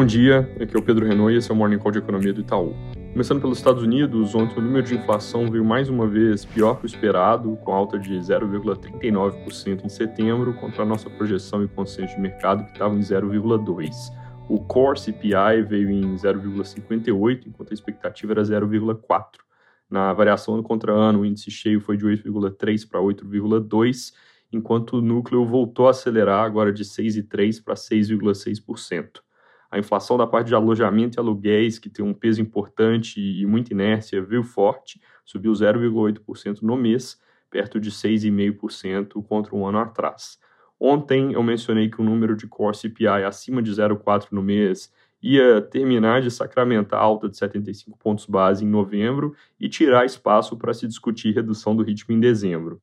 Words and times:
Bom 0.00 0.06
dia, 0.06 0.50
aqui 0.58 0.74
é 0.74 0.78
o 0.78 0.82
Pedro 0.82 1.06
Renault 1.06 1.34
e 1.34 1.36
esse 1.36 1.50
é 1.50 1.52
o 1.52 1.56
Morning 1.56 1.76
Call 1.76 1.92
de 1.92 1.98
Economia 1.98 2.32
do 2.32 2.40
Itaú. 2.40 2.74
Começando 3.12 3.38
pelos 3.38 3.58
Estados 3.58 3.82
Unidos, 3.82 4.34
ontem 4.34 4.58
o 4.58 4.62
número 4.62 4.82
de 4.82 4.94
inflação 4.94 5.50
veio 5.50 5.62
mais 5.62 5.90
uma 5.90 6.06
vez 6.06 6.42
pior 6.42 6.78
que 6.78 6.84
o 6.84 6.86
esperado, 6.86 7.54
com 7.58 7.70
alta 7.70 7.98
de 7.98 8.14
0,39% 8.14 9.84
em 9.84 9.88
setembro, 9.90 10.54
contra 10.54 10.84
a 10.84 10.86
nossa 10.86 11.10
projeção 11.10 11.62
e 11.62 11.68
consenso 11.68 12.14
de 12.14 12.20
mercado 12.22 12.64
que 12.64 12.72
estava 12.72 12.94
em 12.94 13.00
0,2%. 13.00 13.90
O 14.48 14.58
Core 14.60 14.98
CPI 14.98 15.64
veio 15.68 15.90
em 15.90 16.14
0,58%, 16.14 17.48
enquanto 17.48 17.70
a 17.70 17.74
expectativa 17.74 18.32
era 18.32 18.42
0,4%. 18.42 19.22
Na 19.90 20.14
variação 20.14 20.54
ano 20.54 20.62
contra 20.62 20.94
ano, 20.94 21.20
o 21.20 21.26
índice 21.26 21.50
cheio 21.50 21.78
foi 21.78 21.98
de 21.98 22.06
8,3% 22.06 22.88
para 22.88 23.00
8,2%, 23.00 24.14
enquanto 24.50 24.96
o 24.96 25.02
núcleo 25.02 25.44
voltou 25.44 25.88
a 25.88 25.90
acelerar 25.90 26.42
agora 26.42 26.72
de 26.72 26.84
6,3% 26.84 27.62
para 27.62 27.74
6,6%. 27.74 29.20
A 29.70 29.78
inflação 29.78 30.16
da 30.16 30.26
parte 30.26 30.48
de 30.48 30.54
alojamento 30.54 31.18
e 31.18 31.20
aluguéis, 31.20 31.78
que 31.78 31.88
tem 31.88 32.04
um 32.04 32.12
peso 32.12 32.40
importante 32.42 33.20
e 33.20 33.46
muita 33.46 33.72
inércia, 33.72 34.20
veio 34.20 34.42
forte, 34.42 35.00
subiu 35.24 35.52
0,8% 35.52 36.62
no 36.62 36.76
mês, 36.76 37.20
perto 37.48 37.78
de 37.78 37.90
6,5% 37.90 39.22
contra 39.24 39.54
um 39.54 39.64
ano 39.66 39.78
atrás. 39.78 40.38
Ontem 40.78 41.34
eu 41.34 41.42
mencionei 41.42 41.88
que 41.88 42.00
o 42.00 42.04
número 42.04 42.34
de 42.34 42.46
core 42.46 42.76
CPI 42.76 43.24
acima 43.24 43.62
de 43.62 43.70
0,4 43.70 44.28
no 44.32 44.42
mês 44.42 44.92
ia 45.22 45.60
terminar 45.60 46.22
de 46.22 46.30
sacramentar 46.30 46.98
a 46.98 47.02
alta 47.02 47.28
de 47.28 47.36
75 47.36 47.98
pontos 47.98 48.24
base 48.24 48.64
em 48.64 48.68
novembro 48.68 49.36
e 49.58 49.68
tirar 49.68 50.06
espaço 50.06 50.56
para 50.56 50.72
se 50.72 50.88
discutir 50.88 51.34
redução 51.34 51.76
do 51.76 51.82
ritmo 51.82 52.14
em 52.14 52.20
dezembro. 52.20 52.80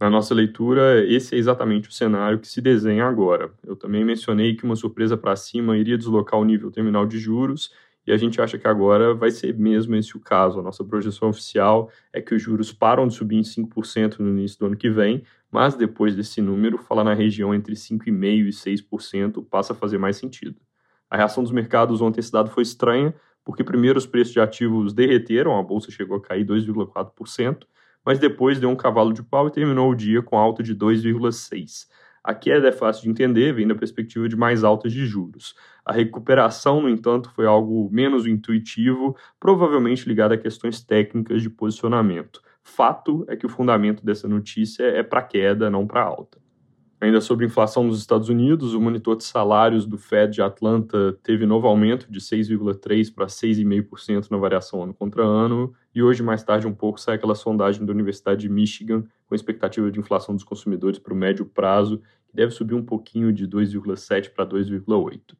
Na 0.00 0.08
nossa 0.08 0.32
leitura, 0.32 1.04
esse 1.04 1.34
é 1.34 1.38
exatamente 1.38 1.88
o 1.88 1.92
cenário 1.92 2.38
que 2.38 2.46
se 2.46 2.60
desenha 2.60 3.04
agora. 3.04 3.52
Eu 3.66 3.74
também 3.74 4.04
mencionei 4.04 4.54
que 4.54 4.62
uma 4.62 4.76
surpresa 4.76 5.16
para 5.16 5.34
cima 5.34 5.76
iria 5.76 5.98
deslocar 5.98 6.38
o 6.38 6.44
nível 6.44 6.70
terminal 6.70 7.04
de 7.04 7.18
juros, 7.18 7.72
e 8.06 8.12
a 8.12 8.16
gente 8.16 8.40
acha 8.40 8.56
que 8.56 8.66
agora 8.66 9.12
vai 9.12 9.30
ser 9.30 9.54
mesmo 9.58 9.96
esse 9.96 10.16
o 10.16 10.20
caso. 10.20 10.60
A 10.60 10.62
nossa 10.62 10.84
projeção 10.84 11.28
oficial 11.28 11.90
é 12.12 12.22
que 12.22 12.34
os 12.34 12.40
juros 12.40 12.72
param 12.72 13.08
de 13.08 13.14
subir 13.14 13.36
em 13.36 13.42
5% 13.42 14.20
no 14.20 14.30
início 14.30 14.58
do 14.60 14.66
ano 14.66 14.76
que 14.76 14.88
vem, 14.88 15.24
mas 15.50 15.74
depois 15.74 16.14
desse 16.14 16.40
número, 16.40 16.78
falar 16.78 17.02
na 17.02 17.12
região 17.12 17.52
entre 17.52 17.74
5,5% 17.74 18.46
e 18.46 18.52
6% 18.52 19.44
passa 19.50 19.72
a 19.72 19.76
fazer 19.76 19.98
mais 19.98 20.16
sentido. 20.16 20.60
A 21.10 21.16
reação 21.16 21.42
dos 21.42 21.52
mercados 21.52 22.00
ontem 22.00 22.20
esse 22.20 22.30
dado 22.30 22.50
foi 22.50 22.62
estranha, 22.62 23.14
porque 23.44 23.64
primeiro 23.64 23.98
os 23.98 24.06
preços 24.06 24.32
de 24.32 24.40
ativos 24.40 24.92
derreteram, 24.92 25.58
a 25.58 25.62
bolsa 25.62 25.90
chegou 25.90 26.16
a 26.16 26.22
cair 26.22 26.46
2,4%, 26.46 27.66
mas 28.08 28.18
depois 28.18 28.58
deu 28.58 28.70
um 28.70 28.74
cavalo 28.74 29.12
de 29.12 29.22
pau 29.22 29.48
e 29.48 29.50
terminou 29.50 29.90
o 29.90 29.94
dia 29.94 30.22
com 30.22 30.38
alta 30.38 30.62
de 30.62 30.74
2,6. 30.74 31.86
A 32.24 32.32
queda 32.32 32.68
é 32.68 32.72
fácil 32.72 33.02
de 33.02 33.10
entender, 33.10 33.52
vem 33.52 33.68
da 33.68 33.74
perspectiva 33.74 34.26
de 34.26 34.34
mais 34.34 34.64
altas 34.64 34.94
de 34.94 35.04
juros. 35.04 35.54
A 35.84 35.92
recuperação, 35.92 36.80
no 36.80 36.88
entanto, 36.88 37.30
foi 37.34 37.44
algo 37.44 37.86
menos 37.92 38.26
intuitivo, 38.26 39.14
provavelmente 39.38 40.08
ligado 40.08 40.32
a 40.32 40.38
questões 40.38 40.82
técnicas 40.82 41.42
de 41.42 41.50
posicionamento. 41.50 42.40
Fato 42.62 43.26
é 43.28 43.36
que 43.36 43.44
o 43.44 43.50
fundamento 43.50 44.02
dessa 44.02 44.26
notícia 44.26 44.84
é 44.84 45.02
para 45.02 45.20
queda, 45.20 45.68
não 45.68 45.86
para 45.86 46.02
alta. 46.02 46.38
Ainda 47.00 47.20
sobre 47.20 47.46
inflação 47.46 47.84
nos 47.84 48.00
Estados 48.00 48.28
Unidos, 48.28 48.74
o 48.74 48.80
monitor 48.80 49.16
de 49.16 49.22
salários 49.22 49.86
do 49.86 49.96
Fed 49.96 50.34
de 50.34 50.42
Atlanta 50.42 51.16
teve 51.22 51.46
novo 51.46 51.68
aumento 51.68 52.10
de 52.10 52.18
6,3% 52.18 53.14
para 53.14 53.26
6,5% 53.26 54.28
na 54.32 54.36
variação 54.36 54.82
ano 54.82 54.92
contra 54.92 55.24
ano, 55.24 55.72
e 55.94 56.02
hoje, 56.02 56.24
mais 56.24 56.42
tarde 56.42 56.66
um 56.66 56.74
pouco, 56.74 57.00
sai 57.00 57.14
aquela 57.14 57.36
sondagem 57.36 57.86
da 57.86 57.92
Universidade 57.92 58.40
de 58.40 58.48
Michigan 58.48 59.04
com 59.28 59.34
expectativa 59.34 59.92
de 59.92 60.00
inflação 60.00 60.34
dos 60.34 60.42
consumidores 60.42 60.98
para 60.98 61.14
o 61.14 61.16
médio 61.16 61.46
prazo, 61.46 61.98
que 62.26 62.34
deve 62.34 62.50
subir 62.50 62.74
um 62.74 62.84
pouquinho 62.84 63.32
de 63.32 63.46
2,7% 63.46 64.30
para 64.30 64.44
2,8%. 64.44 65.36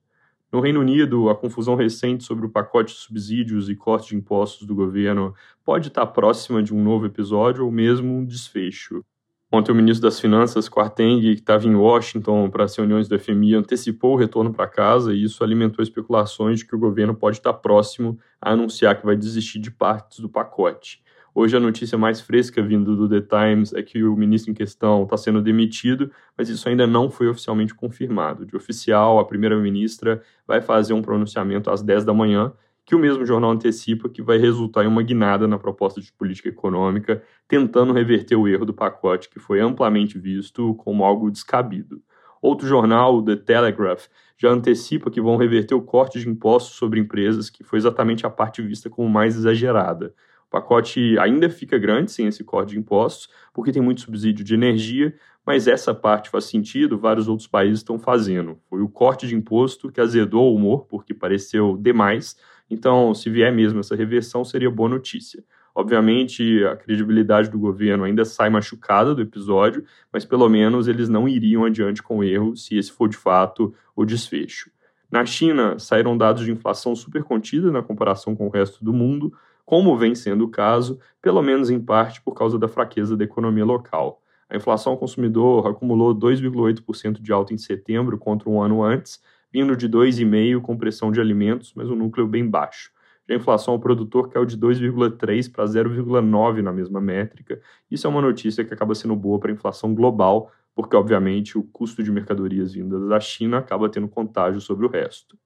No 0.53 0.61
Reino 0.61 0.81
Unido, 0.81 1.29
a 1.29 1.35
confusão 1.35 1.75
recente 1.75 2.23
sobre 2.23 2.47
o 2.47 2.51
pacote 2.51 2.95
de 2.95 3.01
subsídios 3.01 3.69
e 3.69 3.75
corte 3.75 4.11
de 4.11 4.17
impostos 4.17 4.65
do 4.65 4.77
governo 4.77 5.35
pode 5.65 5.89
estar 5.89 6.07
próxima 6.07 6.63
de 6.63 6.73
um 6.73 6.83
novo 6.83 7.05
episódio 7.05 7.65
ou 7.65 7.71
mesmo 7.71 8.15
um 8.15 8.25
desfecho. 8.25 9.05
Ontem, 9.51 9.73
o 9.73 9.75
ministro 9.75 10.07
das 10.07 10.21
Finanças, 10.21 10.69
Quarteng, 10.69 11.23
que 11.23 11.33
estava 11.33 11.67
em 11.67 11.75
Washington 11.75 12.51
para 12.51 12.65
as 12.65 12.77
reuniões 12.77 13.09
do 13.09 13.19
FMI, 13.19 13.55
antecipou 13.55 14.13
o 14.13 14.17
retorno 14.17 14.53
para 14.53 14.67
casa 14.67 15.15
e 15.15 15.25
isso 15.25 15.43
alimentou 15.43 15.83
especulações 15.83 16.59
de 16.59 16.67
que 16.67 16.77
o 16.77 16.79
governo 16.79 17.15
pode 17.15 17.39
estar 17.39 17.55
próximo 17.55 18.19
a 18.39 18.53
anunciar 18.53 19.01
que 19.01 19.07
vai 19.07 19.17
desistir 19.17 19.59
de 19.59 19.71
partes 19.71 20.21
do 20.21 20.29
pacote. 20.29 21.03
Hoje, 21.35 21.57
a 21.57 21.61
notícia 21.61 21.97
mais 21.97 22.21
fresca 22.21 22.63
vindo 22.63 22.95
do 22.95 23.09
The 23.09 23.23
Times 23.23 23.73
é 23.73 23.83
que 23.83 24.03
o 24.03 24.15
ministro 24.15 24.51
em 24.51 24.55
questão 24.55 25.05
está 25.05 25.17
sendo 25.17 25.41
demitido, 25.41 26.11
mas 26.37 26.51
isso 26.51 26.69
ainda 26.69 26.87
não 26.87 27.11
foi 27.11 27.29
oficialmente 27.29 27.75
confirmado. 27.75 28.45
De 28.45 28.55
oficial, 28.55 29.19
a 29.19 29.25
primeira-ministra 29.25 30.21
vai 30.47 30.61
fazer 30.61 30.93
um 30.93 31.01
pronunciamento 31.01 31.71
às 31.71 31.81
10 31.81 32.05
da 32.05 32.13
manhã 32.13 32.53
que 32.89 32.95
o 32.95 32.99
mesmo 32.99 33.27
jornal 33.27 33.51
antecipa 33.51 34.09
que 34.09 34.23
vai 34.23 34.39
resultar 34.39 34.83
em 34.83 34.87
uma 34.87 35.03
guinada 35.03 35.47
na 35.47 35.59
proposta 35.59 36.01
de 36.01 36.11
política 36.11 36.49
econômica, 36.49 37.23
tentando 37.47 37.93
reverter 37.93 38.35
o 38.35 38.49
erro 38.49 38.65
do 38.65 38.73
pacote 38.73 39.29
que 39.29 39.39
foi 39.39 39.61
amplamente 39.61 40.19
visto 40.19 40.75
como 40.77 41.05
algo 41.05 41.31
descabido. 41.31 42.01
Outro 42.41 42.67
jornal, 42.67 43.23
The 43.23 43.37
Telegraph, 43.37 44.07
já 44.39 44.49
antecipa 44.49 45.11
que 45.11 45.21
vão 45.21 45.37
reverter 45.37 45.75
o 45.75 45.83
corte 45.83 46.19
de 46.19 46.27
impostos 46.27 46.77
sobre 46.77 46.99
empresas, 46.99 47.51
que 47.51 47.63
foi 47.63 47.79
exatamente 47.79 48.25
a 48.25 48.31
parte 48.31 48.63
vista 48.63 48.89
como 48.89 49.07
mais 49.07 49.37
exagerada. 49.37 50.15
O 50.47 50.51
pacote 50.51 51.19
ainda 51.19 51.51
fica 51.51 51.77
grande 51.77 52.11
sem 52.11 52.27
esse 52.27 52.43
corte 52.43 52.71
de 52.71 52.79
impostos, 52.79 53.29
porque 53.53 53.71
tem 53.71 53.83
muito 53.83 54.01
subsídio 54.01 54.43
de 54.43 54.55
energia, 54.55 55.15
mas 55.49 55.67
essa 55.67 55.95
parte 55.95 56.29
faz 56.29 56.45
sentido, 56.45 56.99
vários 56.99 57.27
outros 57.27 57.49
países 57.49 57.79
estão 57.79 57.99
fazendo. 57.99 58.59
Foi 58.69 58.83
o 58.83 58.89
corte 58.89 59.27
de 59.27 59.35
imposto 59.35 59.91
que 59.91 59.99
azedou 59.99 60.53
o 60.53 60.55
humor, 60.55 60.85
porque 60.85 61.15
pareceu 61.15 61.75
demais, 61.75 62.37
então, 62.69 63.15
se 63.15 63.31
vier 63.31 63.51
mesmo 63.51 63.81
essa 63.81 63.97
reversão, 63.97 64.45
seria 64.45 64.71
boa 64.71 64.91
notícia. 64.91 65.43
Obviamente, 65.75 66.63
a 66.67 66.77
credibilidade 66.77 67.49
do 67.49 67.59
governo 67.59 68.05
ainda 68.05 68.27
sai 68.27 68.51
machucada 68.51 69.15
do 69.15 69.23
episódio, 69.23 69.87
mas 70.13 70.23
pelo 70.23 70.47
menos 70.51 70.87
eles 70.87 71.09
não 71.09 71.27
iriam 71.27 71.65
adiante 71.65 72.03
com 72.03 72.19
o 72.19 72.25
erro 72.25 72.55
se 72.55 72.77
esse 72.77 72.93
for 72.93 73.09
de 73.09 73.17
fato 73.17 73.75
o 73.97 74.05
desfecho. 74.05 74.71
Na 75.11 75.25
China, 75.25 75.79
saíram 75.79 76.15
dados 76.15 76.45
de 76.45 76.53
inflação 76.53 76.95
super 76.95 77.25
contida 77.25 77.73
na 77.73 77.83
comparação 77.83 78.37
com 78.37 78.49
o 78.49 78.51
resto 78.51 78.85
do 78.85 78.93
mundo, 78.93 79.33
como 79.65 79.97
vem 79.97 80.15
sendo 80.15 80.45
o 80.45 80.51
caso, 80.51 81.01
pelo 81.23 81.41
menos 81.41 81.71
em 81.71 81.81
parte 81.81 82.21
por 82.21 82.35
causa 82.35 82.59
da 82.59 82.69
fraqueza 82.69 83.17
da 83.17 83.25
economia 83.25 83.65
local. 83.65 84.21
A 84.51 84.57
inflação 84.57 84.93
ao 84.93 84.99
consumidor 84.99 85.67
acumulou 85.67 86.15
2,8% 86.15 87.21
de 87.21 87.33
alta 87.33 87.53
em 87.53 87.59
setembro 87.59 88.17
contra 88.19 88.49
um 88.49 88.61
ano 88.61 88.83
antes, 88.83 89.21
vindo 89.53 89.77
de 89.77 89.89
2,5% 89.89 90.61
com 90.61 90.77
pressão 90.77 91.13
de 91.13 91.21
alimentos, 91.21 91.73
mas 91.75 91.91
um 91.91 91.97
núcleo 91.97 92.27
bem 92.27 92.49
baixo. 92.49 92.91
Já 93.29 93.35
a 93.35 93.39
inflação 93.39 93.75
ao 93.75 93.81
produtor 93.81 94.31
caiu 94.31 94.47
de 94.47 94.57
2,3% 94.57 95.53
para 95.53 95.65
0,9% 95.65 96.63
na 96.63 96.73
mesma 96.73 97.01
métrica. 97.01 97.61
Isso 97.91 98.07
é 98.07 98.11
uma 98.11 98.23
notícia 98.23 98.65
que 98.65 98.73
acaba 98.73 98.95
sendo 98.95 99.15
boa 99.15 99.39
para 99.39 99.51
a 99.51 99.55
inflação 99.55 99.95
global, 99.95 100.51
porque, 100.75 100.97
obviamente, 100.97 101.59
o 101.59 101.63
custo 101.63 102.03
de 102.03 102.11
mercadorias 102.11 102.73
vindas 102.73 103.07
da 103.07 103.21
China 103.21 103.59
acaba 103.59 103.91
tendo 103.91 104.09
contágio 104.09 104.61
sobre 104.61 104.87
o 104.87 104.89
resto. 104.89 105.37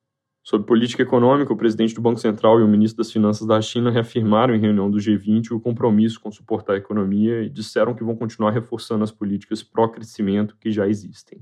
Sobre 0.43 0.67
política 0.67 1.05
econômica, 1.05 1.53
o 1.53 1.57
presidente 1.57 1.95
do 1.95 2.01
Banco 2.01 2.19
Central 2.19 2.59
e 2.59 2.65
o 2.65 2.69
ministro 2.69 2.99
das 2.99 3.13
Finanças 3.13 3.47
da 3.47 3.61
China 3.63 3.93
reafirmaram 3.93 4.53
em 4.53 4.61
reunião 4.61 4.91
do 4.91 4.99
G20 4.99 5.53
o 5.53 5.61
compromisso 5.61 6.21
com 6.21 6.33
suportar 6.33 6.73
a 6.73 6.79
economia 6.79 7.43
e 7.43 7.49
disseram 7.49 7.95
que 7.95 8.03
vão 8.03 8.17
continuar 8.17 8.51
reforçando 8.51 9.05
as 9.05 9.13
políticas 9.13 9.63
pró-crescimento 9.63 10.57
que 10.59 10.73
já 10.73 10.89
existem. 10.89 11.39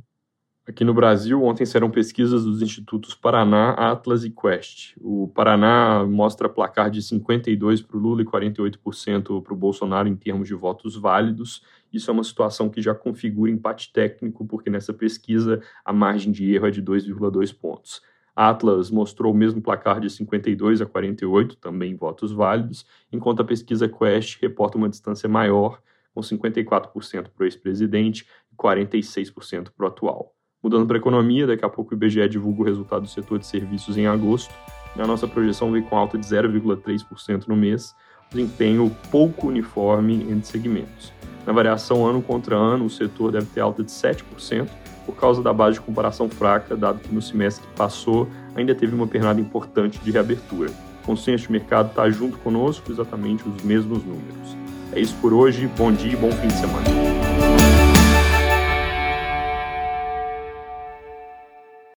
Aqui 0.69 0.85
no 0.85 0.93
Brasil, 0.93 1.43
ontem 1.43 1.65
saíram 1.65 1.91
pesquisas 1.91 2.45
dos 2.45 2.61
institutos 2.61 3.15
Paraná, 3.15 3.71
Atlas 3.71 4.23
e 4.23 4.31
Quest. 4.31 4.95
O 5.01 5.29
Paraná 5.29 6.05
mostra 6.05 6.47
placar 6.47 6.91
de 6.91 7.01
52% 7.01 7.87
para 7.87 7.97
o 7.97 8.01
Lula 8.01 8.21
e 8.21 8.27
48% 8.27 9.43
para 9.43 9.55
o 9.55 9.57
Bolsonaro 9.57 10.09
em 10.09 10.15
termos 10.15 10.47
de 10.47 10.55
votos 10.55 10.95
válidos. 10.95 11.63
Isso 11.91 12.11
é 12.11 12.13
uma 12.13 12.23
situação 12.23 12.69
que 12.69 12.83
já 12.83 12.95
configura 12.95 13.51
empate 13.51 13.91
técnico, 13.95 14.47
porque 14.47 14.69
nessa 14.69 14.93
pesquisa 14.93 15.63
a 15.83 15.93
margem 15.93 16.31
de 16.31 16.53
erro 16.55 16.67
é 16.67 16.71
de 16.71 16.83
2,2 16.83 17.59
pontos. 17.59 18.03
Atlas 18.49 18.91
mostrou 18.91 19.35
o 19.35 19.37
mesmo 19.37 19.61
placar 19.61 20.01
de 20.01 20.09
52 20.09 20.81
a 20.81 20.87
48, 20.87 21.57
também 21.57 21.95
votos 21.95 22.33
válidos, 22.33 22.87
enquanto 23.13 23.43
a 23.43 23.45
pesquisa 23.45 23.87
Quest 23.87 24.41
reporta 24.41 24.79
uma 24.79 24.89
distância 24.89 25.29
maior, 25.29 25.79
com 26.15 26.23
54% 26.23 27.29
para 27.29 27.43
o 27.43 27.45
ex-presidente 27.45 28.27
e 28.51 28.57
46% 28.57 29.69
para 29.77 29.85
o 29.85 29.89
atual. 29.89 30.35
Mudando 30.63 30.87
para 30.87 30.97
a 30.97 31.01
economia, 31.01 31.47
daqui 31.47 31.67
a 31.67 31.69
pouco 31.69 31.93
o 31.93 31.95
IBGE 31.95 32.27
divulga 32.31 32.63
o 32.63 32.65
resultado 32.65 33.03
do 33.03 33.09
setor 33.09 33.39
de 33.39 33.47
serviços 33.47 33.99
em 33.99 34.07
agosto. 34.07 34.55
Na 34.97 35.07
nossa 35.07 35.29
projeção 35.29 35.71
vem 35.71 35.83
com 35.83 35.95
alta 35.95 36.17
de 36.17 36.27
0,3% 36.27 37.47
no 37.47 37.55
mês, 37.55 37.95
desempenho 38.31 38.91
pouco 39.11 39.49
uniforme 39.49 40.15
entre 40.31 40.47
segmentos. 40.47 41.13
Na 41.47 41.53
variação 41.53 42.07
ano 42.07 42.21
contra 42.21 42.57
ano, 42.57 42.85
o 42.85 42.91
setor 42.91 43.33
deve 43.33 43.47
ter 43.47 43.61
alta 43.61 43.83
de 43.83 43.91
7%, 43.91 44.69
por 45.07 45.17
causa 45.17 45.43
da 45.43 45.53
base 45.53 45.75
de 45.75 45.81
comparação 45.81 46.29
fraca, 46.29 46.77
dado 46.77 47.01
que 47.01 47.13
no 47.13 47.23
semestre 47.23 47.67
que 47.67 47.75
passou 47.75 48.29
ainda 48.55 48.75
teve 48.75 48.95
uma 48.95 49.07
pernada 49.07 49.41
importante 49.41 49.99
de 49.99 50.11
reabertura. 50.11 50.71
O 51.03 51.07
consenso 51.07 51.47
de 51.47 51.53
mercado 51.53 51.89
está 51.89 52.09
junto 52.11 52.39
conosco, 52.39 52.93
exatamente 52.93 53.49
os 53.49 53.63
mesmos 53.63 54.05
números. 54.05 54.57
É 54.93 55.01
isso 55.01 55.15
por 55.21 55.33
hoje, 55.33 55.69
bom 55.79 55.91
dia 55.91 56.13
e 56.13 56.17
bom 56.17 56.31
fim 56.31 56.49
de 56.49 56.55
semana. 56.55 57.70